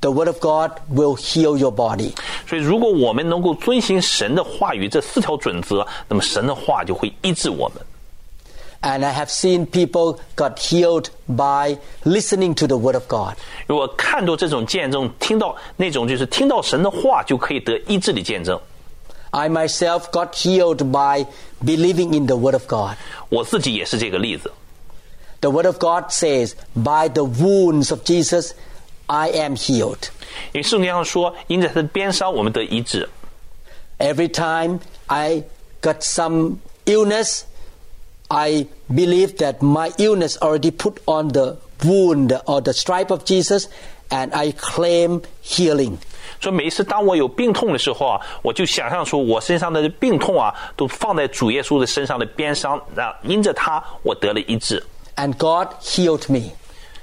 [0.00, 2.12] the Word of God will heal your body.
[2.46, 7.84] 所以，如果我们能够遵循神的话语这四条准则，那么神的话就会医治我们。
[8.80, 13.34] And I have seen people got healed by listening to the Word of God.
[13.66, 18.60] 如果看到这种见证，听到那种就是听到神的话就可以得医治的见证，
[19.30, 21.26] I myself got healed by
[21.64, 22.96] believing in the Word of God.
[23.28, 24.52] 我自己也是这个例子。
[25.42, 28.52] The Word of God says, By the wounds of Jesus,
[29.06, 30.10] I am healed.
[30.52, 33.08] 因为圣经上说，因在他的鞭伤，我们得医治。
[33.98, 35.44] Every time I
[35.80, 37.42] got some illness,
[38.28, 43.66] I believe that my illness already put on the wound or the stripe of Jesus,
[44.10, 45.98] and I claim healing.
[46.40, 54.84] 所以每一次当我有病痛的时候啊，我就想象出我身上的病痛啊，都放在主耶稣的身上的鞭伤，让因着他我得了医治，
[55.16, 56.52] And God healed me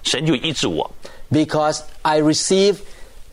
[0.03, 0.89] 神就医治我，
[1.31, 2.77] because I received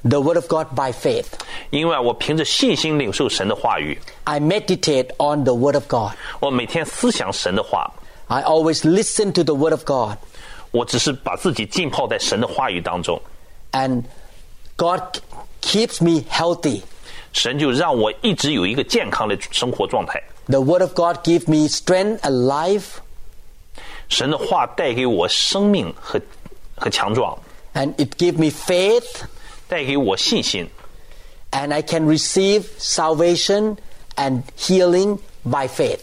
[0.03, 1.27] the Word of God by faith.
[1.71, 6.13] 因为我凭着信心领受神的话语， I meditate on the Word of God.
[6.41, 7.93] 我每天思想神的话，
[8.27, 10.17] I always listen to the Word of God.
[10.71, 13.21] 我只是把自己浸泡在神的话语当中，
[13.73, 14.05] And
[14.77, 15.19] God
[15.61, 16.83] keeps me healthy.
[17.33, 20.23] 神就让我一直有一个健康的生活状态。
[20.49, 23.01] The Word of God gives me strength and life,
[24.09, 26.21] 神的话带给我生命和
[26.77, 27.39] 和强壮，
[27.75, 29.23] and it gives me faith,
[29.69, 30.69] 带给我信心，
[31.51, 33.77] and I can receive salvation
[34.17, 36.01] and healing by faith.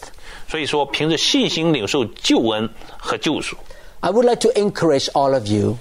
[0.47, 3.55] 所以说凭着信心领受救恩和救赎。
[3.99, 5.78] I would like to encourage all of you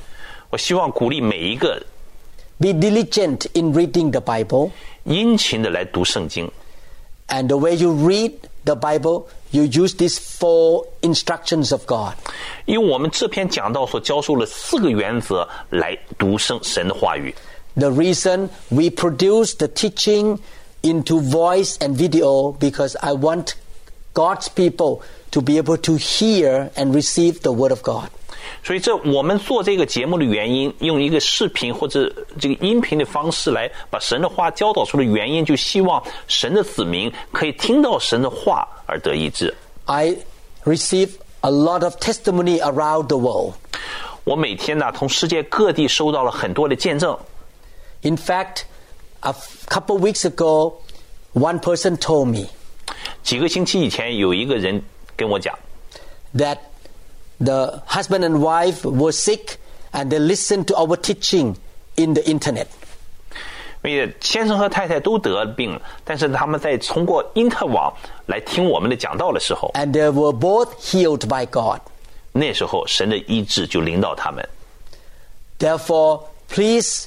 [0.50, 1.80] 我希望鼓励每一个
[2.58, 4.70] be diligent in reading the Bible,
[5.04, 6.50] 殷勤的来读圣经。
[7.28, 8.32] and the way you read
[8.64, 12.14] the Bible, you use these four instructions of God.
[12.66, 17.34] 因为我们这篇讲道所教授了四个原则来读圣神的话语。
[17.76, 20.38] The reason we produce the teaching
[20.82, 23.54] into voice and video because I want
[24.14, 28.10] God's people to be able to hear and receive the Word of God.
[28.63, 39.53] 所以这我们做这个节目的原因，用一个视频或者这个音频的方式来把神的话教导出的原因，就希望神的子民可以听到神的话而得医治。
[39.85, 40.15] I
[40.63, 41.09] receive
[41.41, 43.53] a lot of testimony around the world.
[44.23, 47.17] 我每天呢，从世界各地收到了很多的见证。
[48.03, 48.63] In fact,
[49.19, 49.33] a
[49.67, 50.75] couple weeks ago,
[51.33, 52.47] one person told me
[53.21, 54.81] 几个星期以前，有一个人
[55.15, 55.57] 跟我讲
[56.35, 56.57] ，that
[57.42, 59.58] the husband and wife were sick
[59.92, 61.56] and they listened to our teaching
[61.96, 62.66] in the internet.
[63.84, 67.94] 因为先生和太太都得了病，但是他们在通过因特网
[68.26, 71.80] 来听我们的讲道的时候， And they were both healed by God.
[72.32, 74.46] 那时候神的医治就领导他们。
[75.58, 77.06] Therefore, please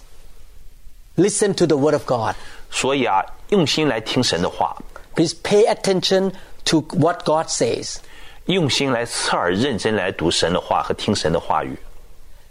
[1.18, 2.36] listen to the Word of God.
[2.72, 4.76] 所以啊，用心来听神的话，
[5.14, 6.32] Please pay attention
[6.66, 7.98] to what God says.
[8.46, 11.78] 用心来侧耳认真来读神的话和听神的话语，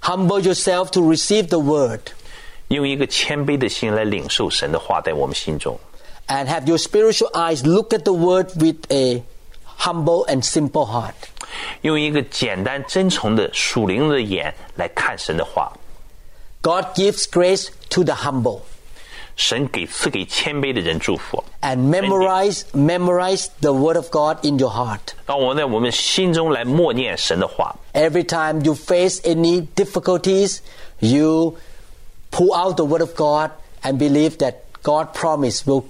[0.03, 2.01] Humble yourself to receive the Word
[2.68, 5.79] 用一个谦卑的心来领受神的话在我们心中，
[6.29, 9.23] and have your spiritual eyes look at the Word with a
[9.79, 11.14] humble and simple heart.
[11.83, 15.73] 用一个简单真诚的属灵的眼来看神的话。
[16.62, 18.61] God gives grace to the humble.
[19.37, 25.14] 神给赐给谦卑的人祝福， And memorize, memorize the Word of God in your heart.
[25.27, 27.75] 让我们在我们心中来默念神的话。
[27.93, 30.59] Every time you face any difficulties,
[30.99, 31.57] you
[32.31, 33.51] pull out the Word of God
[33.83, 35.85] and believe that God promise will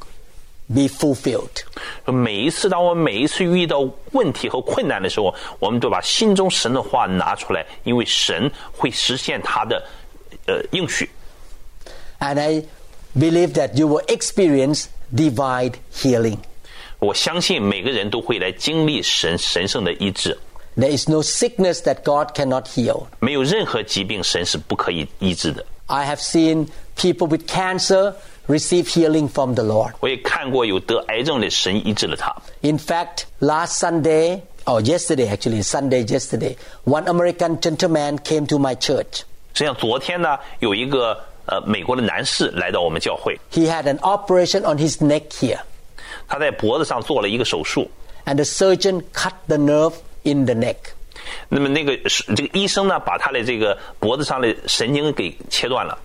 [0.73, 1.65] be fulfilled.
[2.07, 9.83] 每一次，当我们每一次遇到问题和困难的时候，我们都把心中神的话拿出来，因为神会实现他的
[10.47, 11.11] 呃应许。
[12.21, 12.65] And I
[13.19, 16.39] believe that you will experience divine healing.
[16.99, 20.37] 我相信每个人都会来经历神神圣的医治，
[20.77, 23.07] There is no sickness that God cannot heal.
[23.21, 25.65] 没有任何疾病神是不可以医治的。
[25.87, 28.15] I have seen people with cancer
[28.47, 29.95] receive healing from the Lord.
[30.01, 32.35] 我也看过有得癌症的神医治了他。
[32.61, 38.77] In fact, last Sunday or yesterday actually, Sunday yesterday, one American gentleman came to my
[38.77, 39.23] church.
[39.55, 45.61] 实际上，昨天呢，有一个 呃美国的男士来到我们教会， He had an operation on his neck here,
[46.29, 47.91] 他在脖子上做了一个手术。
[48.27, 50.77] and the surgeon cut the nerve in the neck.
[51.49, 55.99] 那么那个是这个医生呢，把他的这个脖子上的神经给切断了，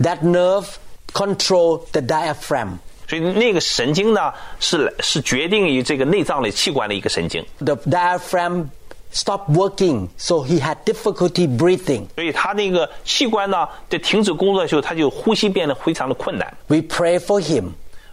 [0.00, 0.66] That nerve
[1.12, 2.78] control the diaphragm.
[3.08, 8.66] 所以那个神经呢是是决定于这个内脏的器官的一个神经， The diaphragm
[9.12, 12.06] stopped working, so he had difficulty breathing.
[12.14, 16.56] 所以他那个器官呢在停止工作的时候，他就呼吸变得非常的困难。
[16.66, 17.70] We pray for him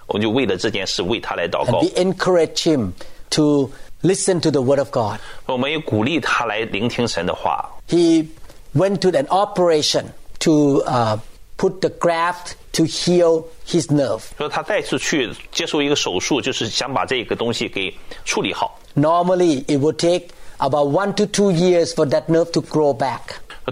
[0.08, 2.91] 我们就为了这件事为他来祷 and 告 we，encourage him
[3.32, 3.72] to
[4.03, 5.20] listen to the word of God.
[5.47, 7.70] 我们也鼓励他来聆听神的话。
[7.89, 8.28] He
[8.76, 10.06] went to an operation
[10.39, 11.18] to uh,
[11.58, 14.22] put the graft to heal his nerve.
[14.38, 17.93] 说他再次去接受一个手术，就是想把这个东西给
[18.24, 18.80] 处理好。
[18.95, 20.28] Normally, it would take
[20.60, 23.20] about one to two years for that nerve to grow back.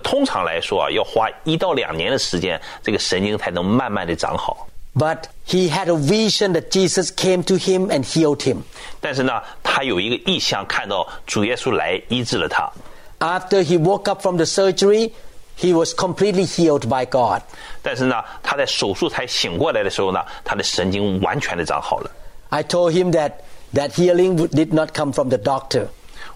[0.03, 4.67] 通常来说啊，要花一到两年的时间，这个神经才能慢慢的长好。
[4.95, 8.57] But he had a vision that Jesus came to him and healed him.
[9.01, 12.71] 但是呢，他有一个意向，看到主耶稣来医治了他。
[13.19, 15.11] After he woke up from the surgery,
[15.57, 17.41] he was completely healed by God.
[17.81, 22.11] 但是呢，他在手术台醒过来的时候呢，他的神经完全的长好了。
[22.49, 23.31] I told him that
[23.73, 25.87] that healing would- did not come from the doctor.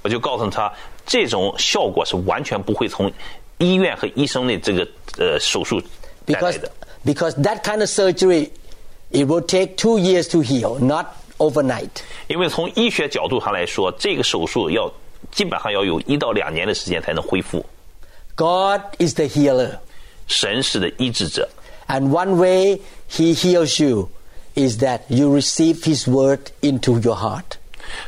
[0.01, 0.71] 我就告诉他，
[1.05, 3.11] 这种效果是完全不会从
[3.57, 4.87] 医院和医生的这个
[5.17, 5.81] 呃手术
[6.25, 6.71] 带来 Because, 的，
[7.05, 8.49] because that kind of surgery,
[9.11, 11.89] it will take two years to heal, not overnight.
[12.27, 14.91] 因为从医学角度上来说，这个手术要
[15.31, 17.65] 基本上要有一到两年的时间才能恢复。
[18.35, 19.79] God is the healer.
[20.27, 21.47] 神是的医治者，
[21.87, 24.09] And one way he heals you
[24.55, 27.57] is that you receive his word into your heart.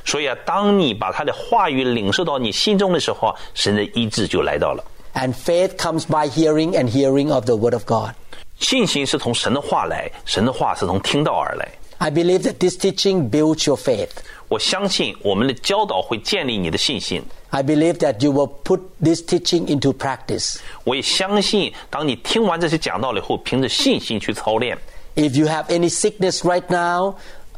[0.05, 4.83] 所以啊，当你把他的话语领受到你心中的时候啊，神的医治就来到了。
[5.13, 8.11] And faith comes by hearing and hearing of the word of God.
[8.59, 11.67] 信心是从神的话来，神的话是从听到而来。
[11.97, 14.09] I believe that this teaching builds your faith.
[14.47, 17.21] 我相信我们的教导会建立你的信心。
[17.49, 20.57] I believe that you will put this teaching into practice.
[20.83, 24.77] 我也相信，当你听完这些讲道了以后，凭着信心去操练。
[25.15, 27.15] If you have any sickness right now,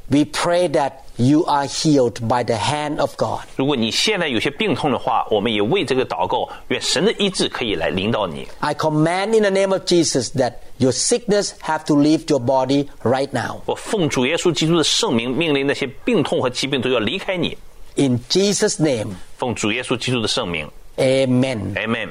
[0.09, 3.41] we pray that you are healed by the hand of God.
[3.55, 8.47] 如果你现在有些病痛的话，我们也为这个祷告，愿神的医治可以来领导你。
[8.59, 12.88] I command in the name of Jesus that your sickness have to leave your body
[13.03, 13.61] right now.
[13.65, 17.57] 我奉主耶稣基督的圣名，命令那些病痛和疾病都要离开你。
[17.95, 21.75] In Jesus' name, 奉主耶稣基督的圣名 amen.
[21.75, 22.09] ，Amen。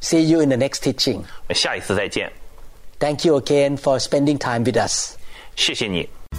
[0.00, 1.22] See you in the next teaching.
[1.54, 2.32] 下一次再见，
[2.98, 5.14] Thank you again for spending time with us.
[5.54, 6.15] 谢谢你。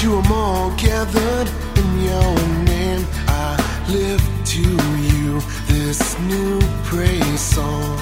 [0.00, 2.34] To 'em all gathered in your
[2.64, 3.50] name, I
[3.86, 4.66] lift to
[5.12, 7.98] you this new praise song.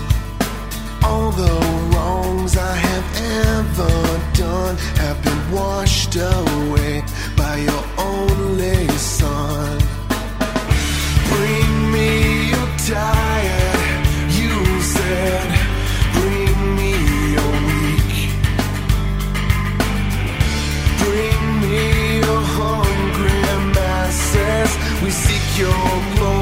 [1.03, 1.57] All the
[1.91, 3.09] wrongs I have
[3.57, 3.97] ever
[4.33, 7.03] done have been washed away
[7.37, 9.79] by your only Son.
[11.31, 14.07] Bring me your tired,
[14.39, 14.55] you
[14.95, 15.48] said.
[25.03, 26.38] We seek your glory.